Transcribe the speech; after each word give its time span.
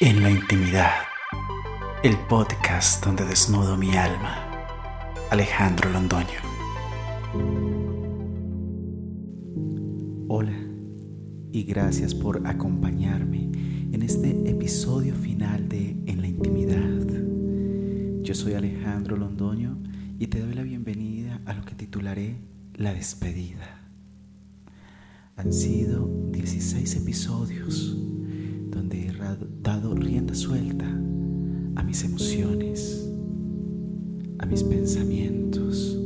En 0.00 0.22
la 0.22 0.30
intimidad, 0.30 0.92
el 2.04 2.16
podcast 2.28 3.04
donde 3.04 3.24
desnudo 3.24 3.76
mi 3.76 3.96
alma. 3.96 4.48
Alejandro 5.28 5.90
Londoño. 5.90 6.38
Hola 10.28 10.56
y 11.50 11.64
gracias 11.64 12.14
por 12.14 12.46
acompañarme 12.46 13.50
en 13.90 14.02
este 14.02 14.48
episodio 14.48 15.16
final 15.16 15.68
de 15.68 15.96
En 16.06 16.20
la 16.20 16.28
intimidad. 16.28 18.22
Yo 18.22 18.34
soy 18.36 18.52
Alejandro 18.52 19.16
Londoño 19.16 19.82
y 20.20 20.28
te 20.28 20.38
doy 20.38 20.54
la 20.54 20.62
bienvenida 20.62 21.40
a 21.44 21.54
lo 21.54 21.64
que 21.64 21.74
titularé 21.74 22.36
La 22.74 22.94
despedida. 22.94 23.80
Han 25.34 25.52
sido 25.52 26.08
16 26.30 26.94
episodios 26.94 27.96
donde 28.78 29.08
he 29.08 29.12
dado 29.60 29.92
rienda 29.92 30.36
suelta 30.36 30.86
a 31.74 31.82
mis 31.82 32.04
emociones, 32.04 33.10
a 34.38 34.46
mis 34.46 34.62
pensamientos, 34.62 35.98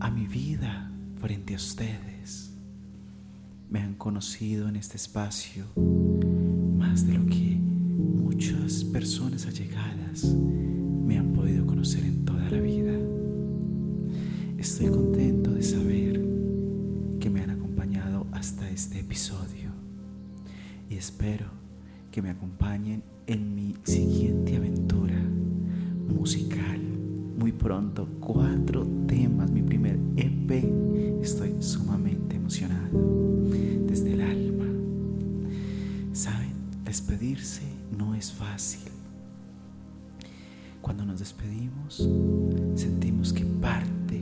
a 0.00 0.10
mi 0.10 0.26
vida 0.26 0.90
frente 1.20 1.54
a 1.54 1.56
ustedes. 1.56 2.52
Me 3.70 3.80
han 3.80 3.94
conocido 3.94 4.68
en 4.68 4.74
este 4.74 4.96
espacio 4.96 5.66
más 6.76 7.06
de 7.06 7.14
lo 7.14 7.26
que 7.26 7.60
muchas 7.60 8.82
personas 8.82 9.46
allegadas 9.46 10.24
me 10.24 11.16
han 11.16 11.32
podido 11.32 11.64
conocer 11.64 12.04
en 12.04 12.24
toda 12.24 12.50
la 12.50 12.58
vida. 12.58 12.98
Estoy 14.58 14.88
contento 14.88 15.27
espero 20.98 21.46
que 22.10 22.20
me 22.20 22.30
acompañen 22.30 23.04
en 23.28 23.54
mi 23.54 23.76
siguiente 23.84 24.56
aventura 24.56 25.14
musical. 26.08 26.80
Muy 27.38 27.52
pronto, 27.52 28.08
cuatro 28.18 28.84
temas, 29.06 29.48
mi 29.50 29.62
primer 29.62 29.96
EP. 30.16 30.50
Estoy 31.22 31.54
sumamente 31.62 32.34
emocionado 32.34 32.90
desde 33.86 34.12
el 34.12 34.20
alma. 34.22 34.64
Saben, 36.12 36.54
despedirse 36.84 37.62
no 37.96 38.16
es 38.16 38.32
fácil. 38.32 38.90
Cuando 40.80 41.04
nos 41.04 41.20
despedimos, 41.20 42.08
sentimos 42.74 43.32
que 43.32 43.44
parte 43.44 44.20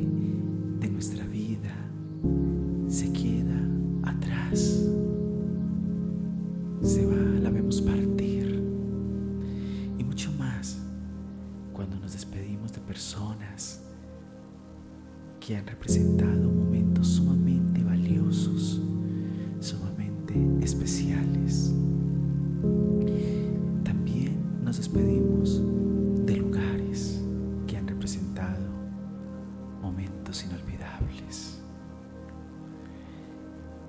de 0.81 0.91
nuestra 0.91 1.25
vida 1.27 1.75
se 2.89 3.11
queda 3.13 3.63
atrás 4.03 4.87
se 6.83 7.05
va, 7.07 7.41
la 7.41 7.51
vemos 7.51 7.81
partir. 7.81 8.63
Y 9.99 10.05
mucho 10.05 10.33
más 10.39 10.79
cuando 11.73 11.97
nos 11.99 12.13
despedimos 12.13 12.73
de 12.73 12.81
personas 12.81 13.83
que 15.41 15.57
han 15.57 15.67
representado 15.67 16.51
momentos 16.51 17.07
sumamente 17.07 17.83
valiosos, 17.83 18.81
sumamente 19.61 20.35
especiales. 20.65 21.73
También 23.85 24.39
nos 24.65 24.79
despedimos 24.79 25.63
de 26.27 26.37
lugares 26.37 27.23
que 27.67 27.77
han 27.77 27.87
representado 27.87 28.67
momentos 29.83 30.45
inolvidables. 30.45 31.61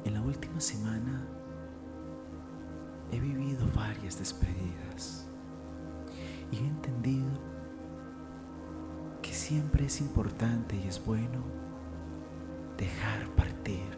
En 0.05 0.13
la 0.13 0.21
última 0.21 0.59
semana 0.59 1.36
he 3.11 3.19
vivido 3.19 3.65
varias 3.75 4.19
despedidas 4.19 5.27
y 6.51 6.57
he 6.57 6.67
entendido 6.67 7.31
que 9.21 9.33
siempre 9.33 9.85
es 9.85 10.01
importante 10.01 10.75
y 10.75 10.87
es 10.87 11.03
bueno 11.03 11.43
dejar 12.77 13.27
partir. 13.35 13.97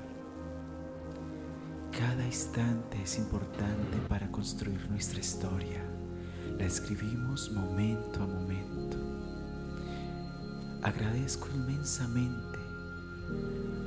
Cada 1.92 2.26
instante 2.26 3.02
es 3.02 3.18
importante 3.18 3.98
para 4.08 4.32
construir 4.32 4.90
nuestra 4.90 5.20
historia. 5.20 5.84
La 6.58 6.66
escribimos 6.66 7.52
momento 7.52 8.24
a 8.24 8.28
momento. 8.28 8.98
Agradezco 10.82 11.50
inmensamente 11.54 12.60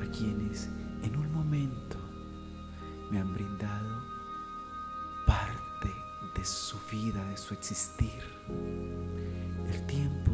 a 0.02 0.10
quienes 0.10 0.68
en 1.02 1.16
un 1.16 1.32
momento 1.32 1.96
me 3.10 3.18
han 3.18 3.32
brindado 3.32 4.11
de 6.34 6.44
su 6.44 6.76
vida, 6.90 7.24
de 7.28 7.36
su 7.36 7.54
existir. 7.54 8.20
El 9.70 9.86
tiempo 9.86 10.32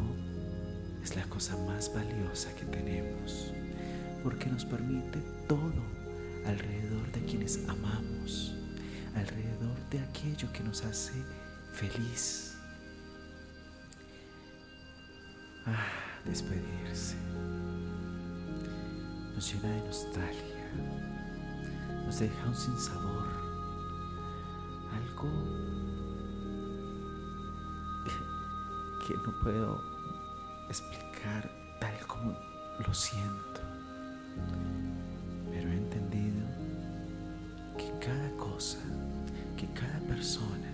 es 1.02 1.16
la 1.16 1.24
cosa 1.24 1.56
más 1.66 1.92
valiosa 1.92 2.54
que 2.54 2.64
tenemos 2.64 3.52
porque 4.22 4.46
nos 4.46 4.64
permite 4.64 5.20
todo 5.46 5.82
alrededor 6.46 7.10
de 7.12 7.24
quienes 7.24 7.68
amamos, 7.68 8.54
alrededor 9.14 9.76
de 9.90 10.00
aquello 10.00 10.52
que 10.52 10.62
nos 10.62 10.84
hace 10.84 11.12
feliz. 11.72 12.56
Ah, 15.66 15.86
despedirse. 16.24 17.16
Nos 19.34 19.52
llena 19.52 19.68
de 19.68 19.80
nostalgia, 19.86 20.72
nos 22.04 22.18
deja 22.18 22.46
un 22.46 22.56
sinsabor, 22.56 23.37
algo 24.98 25.30
que 29.06 29.14
no 29.14 29.32
puedo 29.42 29.80
explicar 30.68 31.50
tal 31.80 32.06
como 32.06 32.36
lo 32.86 32.94
siento. 32.94 33.60
Pero 35.50 35.70
he 35.70 35.76
entendido 35.76 36.46
que 37.76 37.90
cada 38.04 38.30
cosa, 38.36 38.78
que 39.56 39.66
cada 39.72 39.98
persona 40.00 40.70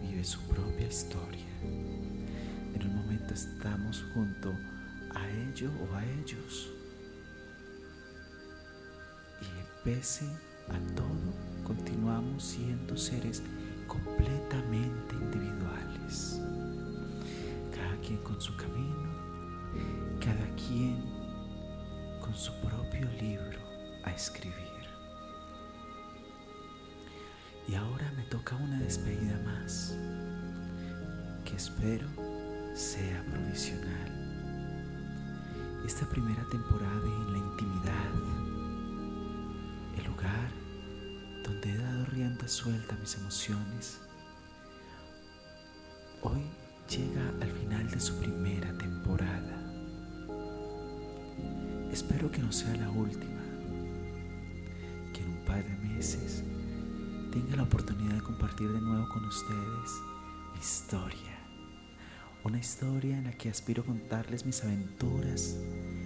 vive 0.00 0.24
su 0.24 0.40
propia 0.48 0.86
historia. 0.86 1.46
En 2.74 2.82
un 2.82 2.96
momento 2.96 3.34
estamos 3.34 4.04
junto 4.14 4.54
a 5.14 5.28
ello 5.28 5.70
o 5.82 5.94
a 5.94 6.04
ellos. 6.04 6.70
Y 9.40 9.84
pese 9.84 10.26
a 10.68 10.94
todo, 10.94 11.47
continuamos 11.68 12.42
siendo 12.42 12.96
seres 12.96 13.44
completamente 13.86 15.14
individuales 15.14 16.40
quien 18.08 18.18
con 18.22 18.40
su 18.40 18.56
camino, 18.56 19.10
cada 20.18 20.46
quien 20.56 20.98
con 22.20 22.34
su 22.34 22.52
propio 22.60 23.06
libro 23.20 23.60
a 24.02 24.12
escribir. 24.12 24.56
Y 27.68 27.74
ahora 27.74 28.10
me 28.16 28.22
toca 28.24 28.56
una 28.56 28.80
despedida 28.80 29.38
más, 29.44 29.94
que 31.44 31.56
espero 31.56 32.08
sea 32.74 33.22
provisional. 33.30 34.24
Esta 35.84 36.08
primera 36.08 36.44
temporada 36.50 37.04
en 37.04 37.32
la 37.32 37.38
intimidad, 37.38 38.12
el 39.98 40.04
lugar 40.06 40.50
donde 41.48 41.70
he 41.70 41.78
dado 41.78 42.04
rienda 42.04 42.46
suelta 42.46 42.94
a 42.94 42.98
mis 42.98 43.14
emociones, 43.16 43.98
hoy 46.20 46.42
llega 46.90 47.26
al 47.40 47.50
final 47.50 47.90
de 47.90 47.98
su 47.98 48.18
primera 48.18 48.76
temporada. 48.76 49.56
Espero 51.90 52.30
que 52.30 52.40
no 52.42 52.52
sea 52.52 52.76
la 52.76 52.90
última, 52.90 53.40
que 55.14 55.22
en 55.22 55.30
un 55.30 55.44
par 55.46 55.64
de 55.64 55.74
meses 55.88 56.44
tenga 57.32 57.56
la 57.56 57.62
oportunidad 57.62 58.16
de 58.16 58.22
compartir 58.22 58.70
de 58.70 58.80
nuevo 58.82 59.08
con 59.08 59.24
ustedes 59.24 59.90
mi 60.52 60.60
historia. 60.60 61.38
Una 62.44 62.58
historia 62.58 63.16
en 63.16 63.24
la 63.24 63.32
que 63.32 63.48
aspiro 63.48 63.84
contarles 63.84 64.44
mis 64.44 64.62
aventuras 64.62 65.56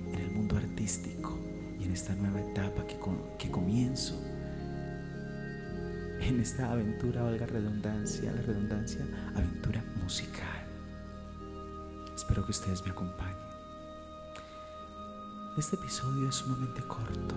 en 0.07 0.15
el 0.15 0.31
mundo 0.31 0.57
artístico 0.57 1.37
y 1.81 1.85
en 1.85 1.91
esta 1.91 2.15
nueva 2.15 2.41
etapa 2.41 2.87
que 2.87 3.51
comienzo. 3.51 4.23
En 6.25 6.39
esta 6.39 6.71
aventura, 6.71 7.23
valga 7.23 7.47
redundancia, 7.47 8.31
la 8.31 8.43
redundancia, 8.43 9.05
aventura 9.35 9.83
musical. 10.01 10.65
Espero 12.15 12.45
que 12.45 12.53
ustedes 12.53 12.81
me 12.85 12.93
acompañen. 12.93 13.37
Este 15.59 15.75
episodio 15.75 16.29
es 16.29 16.37
sumamente 16.37 16.81
corto. 16.83 17.35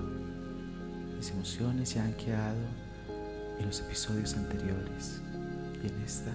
Mis 1.17 1.31
emociones 1.31 1.95
ya 1.95 2.03
han 2.03 2.13
quedado 2.13 2.61
en 3.57 3.65
los 3.65 3.79
episodios 3.79 4.35
anteriores 4.35 5.19
y 5.83 5.87
en 5.87 6.01
esta 6.01 6.31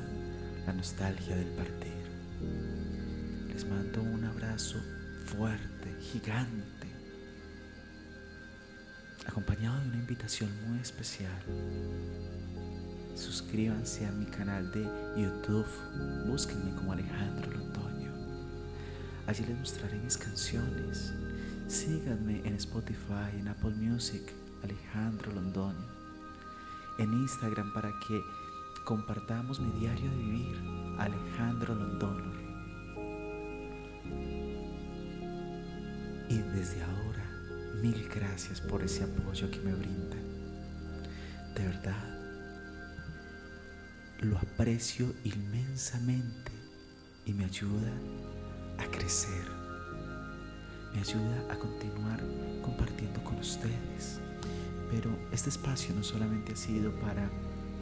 la 0.67 0.73
nostalgia 0.73 1.37
del 1.37 1.51
partir. 1.51 2.03
Les 3.47 3.65
mando 3.65 4.03
un 4.03 4.25
abrazo 4.25 4.79
fuerte, 5.25 5.95
gigante, 6.01 6.89
acompañado 9.25 9.81
de 9.83 9.89
una 9.89 9.99
invitación 9.99 10.51
muy 10.69 10.81
especial. 10.81 11.41
Suscríbanse 13.21 14.07
a 14.07 14.13
mi 14.13 14.25
canal 14.25 14.73
de 14.73 14.83
YouTube, 15.15 15.67
búsquenme 16.27 16.75
como 16.75 16.93
Alejandro 16.93 17.51
Londoño. 17.53 18.13
Allí 19.27 19.45
les 19.45 19.59
mostraré 19.59 19.99
mis 19.99 20.17
canciones. 20.17 21.13
Síganme 21.69 22.41
en 22.45 22.55
Spotify, 22.55 23.39
en 23.39 23.49
Apple 23.49 23.75
Music, 23.75 24.23
Alejandro 24.65 25.33
Londoño. 25.33 25.87
En 26.99 27.13
Instagram 27.13 27.73
para 27.75 27.91
que 28.09 28.21
compartamos 28.85 29.61
mi 29.61 29.71
diario 29.79 30.11
de 30.11 30.17
vivir, 30.17 30.57
Alejandro 30.99 31.75
Londoño. 31.75 32.33
Y 36.31 36.39
desde 36.55 36.83
ahora, 36.83 37.31
mil 37.83 38.09
gracias 38.09 38.63
por 38.63 38.83
ese 38.83 39.05
apoyo 39.05 39.51
que 39.51 39.61
me 39.61 39.75
brindan. 39.75 40.21
De 41.55 41.67
verdad, 41.67 42.20
lo 44.21 44.37
aprecio 44.37 45.15
inmensamente 45.25 46.53
y 47.25 47.33
me 47.33 47.47
ayuda 47.47 47.91
a 48.79 48.85
crecer. 48.91 49.49
Me 50.93 51.01
ayuda 51.01 51.47
a 51.51 51.57
continuar 51.57 52.21
compartiendo 52.63 53.23
con 53.25 53.37
ustedes. 53.37 54.21
Pero 54.91 55.11
este 55.33 55.49
espacio 55.49 55.95
no 55.95 56.03
solamente 56.03 56.53
ha 56.53 56.57
sido 56.57 56.93
para 57.01 57.31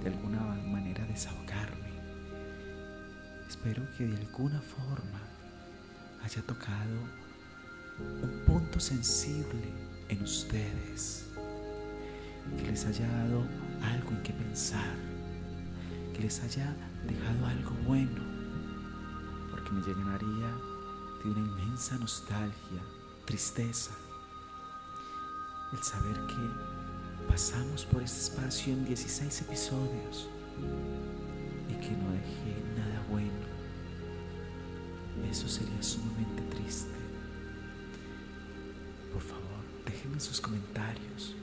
de 0.02 0.10
alguna 0.10 0.40
manera 0.40 1.04
desahogarme. 1.06 1.88
Espero 3.48 3.82
que 3.96 4.06
de 4.06 4.16
alguna 4.18 4.60
forma 4.60 5.20
haya 6.22 6.42
tocado 6.42 6.98
un 8.22 8.42
punto 8.46 8.78
sensible 8.78 9.72
en 10.08 10.22
ustedes, 10.22 11.24
que 12.56 12.70
les 12.70 12.84
haya 12.84 13.08
dado 13.08 13.44
algo 13.82 14.10
en 14.10 14.22
que 14.22 14.32
pensar 14.32 15.07
les 16.20 16.42
haya 16.42 16.74
dejado 17.06 17.46
algo 17.46 17.70
bueno, 17.86 18.20
porque 19.50 19.70
me 19.70 19.80
llenaría 19.80 20.52
de 21.22 21.30
una 21.30 21.38
inmensa 21.38 21.96
nostalgia, 21.96 22.82
tristeza, 23.24 23.92
el 25.72 25.82
saber 25.82 26.16
que 26.26 27.28
pasamos 27.28 27.84
por 27.84 28.02
este 28.02 28.20
espacio 28.20 28.72
en 28.72 28.84
16 28.84 29.42
episodios 29.42 30.28
y 31.68 31.74
que 31.74 31.90
no 31.90 32.10
dejé 32.10 32.62
nada 32.76 33.04
bueno. 33.10 33.48
Eso 35.30 35.48
sería 35.48 35.82
sumamente 35.82 36.42
triste. 36.56 36.94
Por 39.12 39.22
favor, 39.22 39.44
déjenme 39.84 40.18
sus 40.18 40.40
comentarios, 40.40 41.36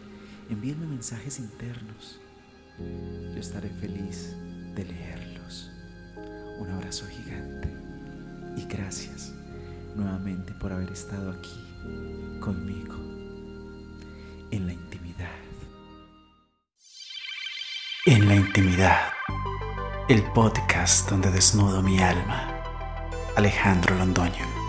envíenme 0.50 0.86
mensajes 0.86 1.40
internos. 1.40 2.20
Yo 2.78 3.40
estaré 3.40 3.70
feliz 3.70 4.36
de 4.76 4.84
leerlos. 4.84 5.72
Un 6.60 6.70
abrazo 6.70 7.06
gigante 7.08 7.74
y 8.58 8.66
gracias 8.66 9.34
nuevamente 9.96 10.54
por 10.54 10.74
haber 10.74 10.92
estado 10.92 11.32
aquí 11.32 12.40
conmigo 12.42 12.96
en 14.52 14.68
la 14.68 14.74
intimidad. 14.74 15.32
En 18.06 18.28
la 18.28 18.36
intimidad, 18.36 19.14
el 20.10 20.22
podcast 20.34 21.10
donde 21.10 21.32
desnudo 21.32 21.82
mi 21.82 22.00
alma. 22.00 22.52
Alejandro 23.36 23.96
Londoño. 23.96 24.65